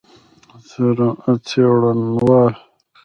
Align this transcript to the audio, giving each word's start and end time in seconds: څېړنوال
څېړنوال 1.47 2.43